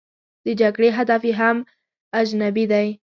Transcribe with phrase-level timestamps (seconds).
[0.45, 1.57] د جګړې هدف یې هم
[2.19, 2.87] اجنبي دی.